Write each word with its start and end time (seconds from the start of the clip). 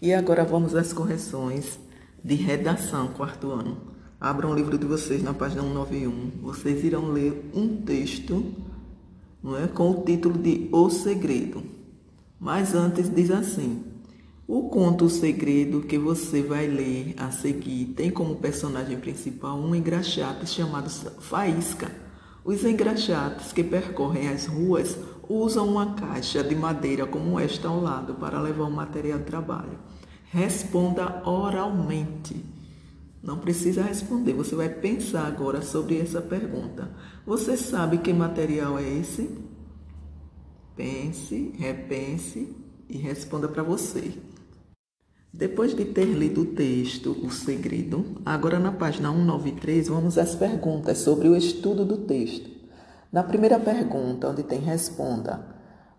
E 0.00 0.12
agora 0.12 0.44
vamos 0.44 0.74
às 0.74 0.92
correções 0.92 1.78
de 2.22 2.34
redação, 2.34 3.08
quarto 3.08 3.50
ano. 3.50 3.78
Abram 4.20 4.50
o 4.50 4.54
livro 4.54 4.76
de 4.76 4.84
vocês 4.84 5.22
na 5.22 5.32
página 5.32 5.62
191. 5.62 6.32
Vocês 6.42 6.84
irão 6.84 7.10
ler 7.10 7.50
um 7.54 7.76
texto 7.78 8.44
não 9.42 9.56
é, 9.56 9.66
com 9.66 9.90
o 9.90 10.04
título 10.04 10.36
de 10.36 10.68
O 10.70 10.90
Segredo. 10.90 11.62
Mas 12.38 12.74
antes 12.74 13.08
diz 13.08 13.30
assim: 13.30 13.84
O 14.46 14.68
conto 14.68 15.06
O 15.06 15.10
Segredo 15.10 15.80
que 15.80 15.96
você 15.96 16.42
vai 16.42 16.66
ler 16.66 17.14
a 17.16 17.30
seguir 17.30 17.94
tem 17.96 18.10
como 18.10 18.36
personagem 18.36 18.98
principal 18.98 19.58
um 19.58 19.74
engraxate 19.74 20.46
chamado 20.46 20.90
Faísca. 20.90 21.90
Os 22.44 22.64
engraxates 22.64 23.50
que 23.50 23.64
percorrem 23.64 24.28
as 24.28 24.46
ruas 24.46 24.96
usam 25.28 25.68
uma 25.68 25.94
caixa 25.94 26.42
de 26.42 26.54
madeira 26.54 27.06
como 27.06 27.38
esta 27.38 27.68
ao 27.68 27.80
lado 27.80 28.14
para 28.14 28.40
levar 28.40 28.64
o 28.64 28.70
material 28.70 29.18
de 29.18 29.24
trabalho. 29.24 29.78
Responda 30.30 31.22
oralmente. 31.24 32.44
Não 33.22 33.38
precisa 33.38 33.82
responder, 33.82 34.32
você 34.32 34.54
vai 34.54 34.68
pensar 34.68 35.26
agora 35.26 35.60
sobre 35.60 35.98
essa 35.98 36.20
pergunta. 36.20 36.90
Você 37.26 37.56
sabe 37.56 37.98
que 37.98 38.12
material 38.12 38.78
é 38.78 38.88
esse? 38.88 39.28
Pense, 40.76 41.52
repense 41.58 42.54
e 42.88 42.96
responda 42.96 43.48
para 43.48 43.62
você. 43.62 44.12
Depois 45.32 45.74
de 45.74 45.84
ter 45.84 46.06
lido 46.06 46.42
o 46.42 46.46
texto 46.46 47.10
O 47.22 47.30
Segredo, 47.30 48.04
agora 48.24 48.58
na 48.58 48.72
página 48.72 49.10
193 49.10 49.88
vamos 49.88 50.16
às 50.16 50.34
perguntas 50.34 50.98
sobre 50.98 51.28
o 51.28 51.36
estudo 51.36 51.84
do 51.84 51.98
texto. 51.98 52.55
Na 53.12 53.22
primeira 53.22 53.58
pergunta, 53.58 54.28
onde 54.28 54.42
tem 54.42 54.60
responda, 54.60 55.40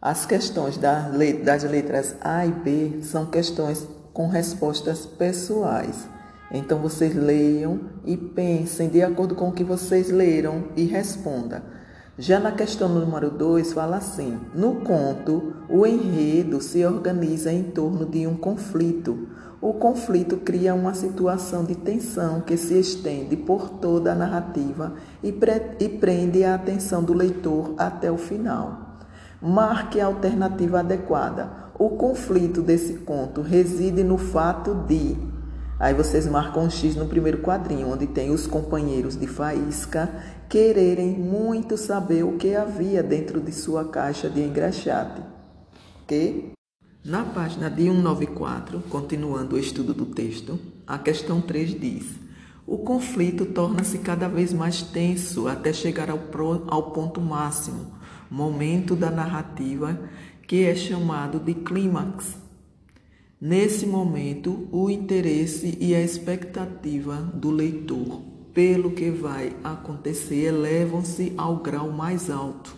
as 0.02 0.26
questões 0.26 0.78
das 0.78 1.64
letras 1.64 2.16
A 2.22 2.46
e 2.46 2.52
B 2.52 3.00
são 3.02 3.26
questões 3.26 3.88
com 4.14 4.28
respostas 4.28 5.06
pessoais. 5.06 6.08
Então 6.52 6.80
vocês 6.80 7.16
leiam 7.16 7.80
e 8.06 8.16
pensem 8.16 8.90
de 8.90 9.02
acordo 9.02 9.36
com 9.36 9.50
o 9.50 9.52
que 9.52 9.64
vocês 9.64 10.10
leram 10.10 10.70
e 10.76 10.84
responda. 10.86 11.77
Já 12.20 12.40
na 12.40 12.52
questão 12.52 12.90
número 12.90 13.30
2 13.30 13.74
fala 13.74 13.98
assim: 13.98 14.40
No 14.56 14.78
conto, 14.78 15.54
o 15.70 15.86
enredo 15.86 16.60
se 16.60 16.84
organiza 16.84 17.54
em 17.54 17.62
torno 17.62 18.08
de 18.08 18.26
um 18.26 18.36
conflito. 18.36 19.28
O 19.62 19.74
conflito 19.74 20.38
cria 20.38 20.74
uma 20.74 20.96
situação 20.96 21.64
de 21.64 21.76
tensão 21.76 22.42
que 22.42 22.58
se 22.58 22.80
estende 22.80 23.38
por 23.38 23.70
toda 23.70 24.14
a 24.14 24.16
narrativa 24.16 24.94
e, 25.24 25.32
e 25.80 25.90
prende 25.90 26.44
a 26.44 26.56
atenção 26.56 27.04
do 27.04 27.14
leitor 27.14 27.76
até 27.78 28.12
o 28.12 28.18
final. 28.18 28.98
Marque 29.40 30.02
a 30.02 30.08
alternativa 30.08 30.80
adequada. 30.80 31.52
O 31.78 31.92
conflito 31.92 32.64
desse 32.64 32.96
conto 32.96 33.44
reside 33.44 34.04
no 34.04 34.18
fato 34.18 34.74
de. 34.74 35.37
Aí 35.80 35.94
vocês 35.94 36.26
marcam 36.26 36.64
um 36.64 36.70
X 36.70 36.96
no 36.96 37.06
primeiro 37.06 37.38
quadrinho, 37.38 37.92
onde 37.92 38.08
tem 38.08 38.32
os 38.32 38.48
companheiros 38.48 39.16
de 39.16 39.28
faísca 39.28 40.10
quererem 40.50 41.12
muito 41.12 41.78
saber 41.78 42.24
o 42.24 42.38
que 42.38 42.56
havia 42.56 43.04
dentro 43.04 43.40
de 43.40 43.52
sua 43.52 43.86
caixa 43.86 44.28
de 44.28 44.42
engraxate. 44.42 45.22
Ok? 46.02 46.54
Na 47.06 47.24
página 47.24 47.70
de 47.70 47.84
194, 47.84 48.80
continuando 48.90 49.56
o 49.56 49.60
estudo 49.60 49.94
do 49.94 50.08
texto, 50.08 50.60
a 50.86 50.98
questão 50.98 51.40
3 51.42 51.80
diz: 51.80 52.06
O 52.66 52.80
conflito 52.80 53.46
torna-se 53.46 54.00
cada 54.00 54.28
vez 54.28 54.52
mais 54.52 54.82
tenso 54.82 55.48
até 55.48 55.72
chegar 55.72 56.10
ao, 56.10 56.18
pro, 56.18 56.64
ao 56.68 56.92
ponto 56.92 57.22
máximo, 57.22 57.94
momento 58.32 58.96
da 58.96 59.12
narrativa 59.12 59.98
que 60.48 60.64
é 60.64 60.74
chamado 60.74 61.40
de 61.40 61.54
clímax. 61.54 62.47
Nesse 63.40 63.86
momento, 63.86 64.68
o 64.72 64.90
interesse 64.90 65.78
e 65.80 65.94
a 65.94 66.02
expectativa 66.02 67.18
do 67.36 67.52
leitor 67.52 68.24
pelo 68.52 68.90
que 68.90 69.12
vai 69.12 69.56
acontecer 69.64 70.46
elevam-se 70.46 71.34
ao 71.38 71.58
grau 71.58 71.92
mais 71.92 72.32
alto. 72.32 72.76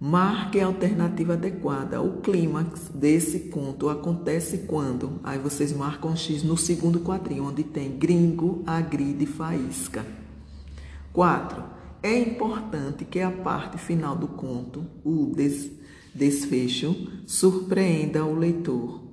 Marque 0.00 0.58
a 0.58 0.66
alternativa 0.66 1.34
adequada. 1.34 2.02
O 2.02 2.20
clímax 2.20 2.90
desse 2.92 3.48
conto 3.48 3.88
acontece 3.88 4.64
quando? 4.66 5.20
Aí 5.22 5.38
vocês 5.38 5.72
marcam 5.72 6.16
X 6.16 6.42
no 6.42 6.56
segundo 6.56 6.98
quadrinho, 6.98 7.44
onde 7.44 7.62
tem 7.62 7.96
gringo, 7.96 8.64
agride, 8.66 9.26
faísca. 9.26 10.04
4. 11.12 11.62
É 12.02 12.18
importante 12.18 13.04
que 13.04 13.20
a 13.20 13.30
parte 13.30 13.78
final 13.78 14.16
do 14.16 14.26
conto, 14.26 14.84
o 15.04 15.32
des 15.36 15.70
desfecho, 16.12 17.12
surpreenda 17.24 18.24
o 18.24 18.34
leitor. 18.34 19.05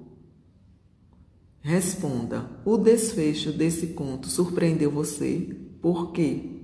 Responda: 1.64 2.46
o 2.66 2.78
desfecho 2.78 3.54
desse 3.54 3.88
conto 3.88 4.28
surpreendeu 4.28 4.92
você? 4.92 5.56
Por 5.82 6.12
quê? 6.12 6.60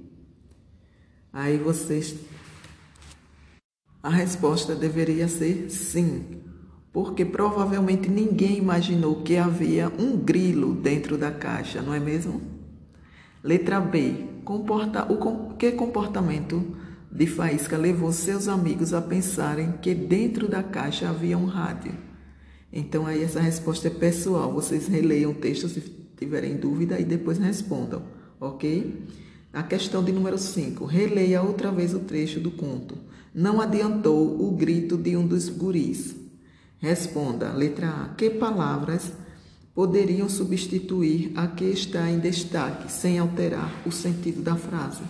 Aí 1.31 1.57
vocês 1.57 2.15
a 4.03 4.09
resposta 4.09 4.75
deveria 4.75 5.27
ser 5.27 5.69
sim, 5.69 6.41
porque 6.91 7.23
provavelmente 7.23 8.09
ninguém 8.09 8.57
imaginou 8.57 9.23
que 9.23 9.37
havia 9.37 9.89
um 9.99 10.17
grilo 10.17 10.73
dentro 10.73 11.17
da 11.17 11.31
caixa, 11.31 11.81
não 11.81 11.93
é 11.93 11.99
mesmo? 11.99 12.41
Letra 13.43 13.79
B. 13.79 14.27
Comporta, 14.43 15.05
o 15.11 15.53
que 15.55 15.71
comportamento 15.73 16.75
de 17.11 17.27
Faísca 17.27 17.77
levou 17.77 18.11
seus 18.11 18.47
amigos 18.47 18.93
a 18.93 19.01
pensarem 19.01 19.73
que 19.73 19.93
dentro 19.93 20.47
da 20.47 20.63
caixa 20.63 21.09
havia 21.09 21.37
um 21.37 21.45
rádio? 21.45 22.09
Então 22.72 23.06
aí 23.06 23.24
essa 23.24 23.40
resposta 23.40 23.88
é 23.88 23.91
pessoal. 23.91 24.53
Vocês 24.53 24.88
releiam 24.88 25.31
o 25.31 25.35
texto 25.35 25.68
se 25.68 25.81
tiverem 26.18 26.57
dúvida 26.57 27.00
e 27.00 27.03
depois 27.03 27.38
respondam, 27.38 28.03
ok? 28.40 29.07
A 29.52 29.63
questão 29.63 30.03
de 30.03 30.12
número 30.12 30.38
5. 30.38 30.85
Releia 30.85 31.41
outra 31.41 31.72
vez 31.72 31.94
o 31.94 32.00
trecho 32.00 32.40
do 32.40 32.52
conto. 32.52 32.97
Não 33.34 33.59
adiantou 33.59 34.47
o 34.47 34.52
grito 34.52 34.97
de 34.97 35.18
um 35.18 35.25
dos 35.25 35.50
guris. 35.50 36.16
Responda, 36.78 37.52
letra 37.52 37.90
A. 37.90 38.09
Que 38.09 38.29
palavras 38.29 39.12
poderiam 39.74 40.29
substituir 40.29 41.31
a 41.35 41.47
que 41.47 41.66
está 41.66 42.09
em 42.09 42.19
destaque, 42.19 42.91
sem 42.91 43.18
alterar 43.18 43.81
o 43.85 43.91
sentido 43.91 44.41
da 44.41 44.56
frase? 44.56 45.02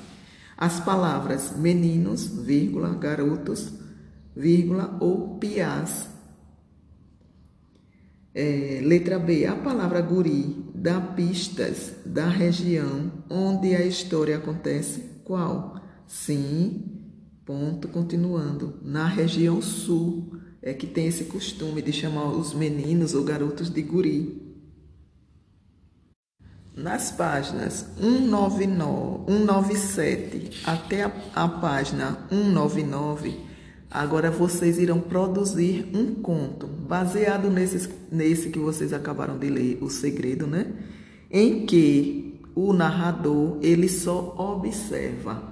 As 0.58 0.80
palavras 0.80 1.56
meninos, 1.58 2.28
vírgula, 2.28 2.94
garotos, 2.94 3.72
vírgula, 4.36 4.98
ou 5.00 5.38
piás. 5.38 6.08
É, 8.34 8.82
letra 8.84 9.18
B. 9.18 9.46
A 9.46 9.56
palavra 9.56 10.02
guri 10.02 10.66
dá 10.74 11.02
pistas 11.02 11.94
da 12.06 12.28
região 12.28 13.12
onde 13.30 13.76
a 13.76 13.86
história 13.86 14.38
acontece. 14.38 15.22
Qual? 15.24 15.80
Sim, 16.08 17.00
Ponto, 17.50 17.88
continuando. 17.88 18.78
Na 18.84 19.08
região 19.08 19.60
sul 19.60 20.40
é 20.62 20.72
que 20.72 20.86
tem 20.86 21.08
esse 21.08 21.24
costume 21.24 21.82
de 21.82 21.92
chamar 21.92 22.26
os 22.26 22.54
meninos 22.54 23.16
ou 23.16 23.24
garotos 23.24 23.72
de 23.72 23.82
guri. 23.82 24.56
Nas 26.76 27.10
páginas 27.10 27.88
199, 28.00 29.32
197 29.32 30.62
até 30.64 31.06
a, 31.06 31.12
a 31.34 31.48
página 31.48 32.20
199, 32.30 33.36
agora 33.90 34.30
vocês 34.30 34.78
irão 34.78 35.00
produzir 35.00 35.88
um 35.94 36.16
conto 36.16 36.68
baseado 36.68 37.50
nesse, 37.50 37.90
nesse 38.12 38.50
que 38.50 38.60
vocês 38.60 38.94
acabaram 38.94 39.38
de 39.38 39.50
ler, 39.50 39.78
O 39.82 39.90
Segredo, 39.90 40.46
né? 40.46 40.68
Em 41.32 41.66
que 41.66 42.40
o 42.56 42.74
narrador 42.74 43.58
ele 43.62 43.88
só 43.88 44.36
observa 44.38 45.50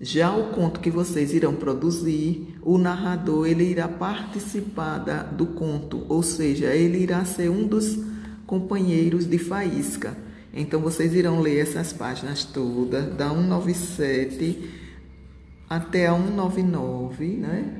já 0.00 0.34
o 0.34 0.48
conto 0.54 0.80
que 0.80 0.90
vocês 0.90 1.34
irão 1.34 1.54
produzir, 1.54 2.56
o 2.62 2.78
narrador 2.78 3.46
ele 3.46 3.64
irá 3.64 3.86
participar 3.86 4.96
da, 4.96 5.22
do 5.22 5.48
conto, 5.48 6.06
ou 6.08 6.22
seja, 6.22 6.74
ele 6.74 7.02
irá 7.02 7.22
ser 7.26 7.50
um 7.50 7.66
dos 7.66 7.98
companheiros 8.46 9.26
de 9.26 9.36
faísca. 9.36 10.16
Então 10.54 10.80
vocês 10.80 11.14
irão 11.14 11.40
ler 11.40 11.58
essas 11.58 11.92
páginas 11.92 12.44
todas, 12.44 13.14
da 13.14 13.28
197 13.28 14.70
até 15.70 16.08
a 16.08 16.16
199, 16.16 17.26
né? 17.36 17.76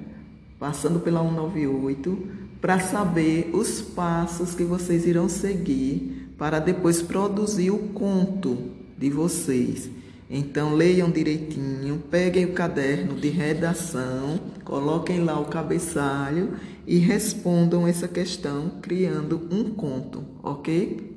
Passando 0.60 1.00
pela 1.00 1.20
198, 1.22 2.28
para 2.60 2.78
saber 2.78 3.50
os 3.52 3.82
passos 3.82 4.54
que 4.54 4.62
vocês 4.62 5.04
irão 5.04 5.28
seguir 5.28 6.32
para 6.38 6.60
depois 6.60 7.02
produzir 7.02 7.70
o 7.70 7.78
conto 7.88 8.56
de 8.96 9.10
vocês. 9.10 9.90
Então 10.31 10.75
leiam 10.75 11.10
direitinho, 11.10 12.02
peguem 12.08 12.44
o 12.44 12.52
caderno 12.52 13.14
de 13.14 13.28
redação, 13.28 14.38
coloquem 14.64 15.25
lá 15.25 15.40
o 15.40 15.46
cabeçalho 15.46 16.54
e 16.87 16.98
respondam 16.98 17.87
essa 17.87 18.06
questão 18.06 18.75
criando 18.81 19.48
um 19.50 19.70
conto, 19.70 20.25
ok? 20.42 21.09